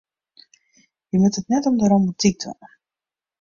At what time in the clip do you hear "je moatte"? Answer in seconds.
1.09-1.39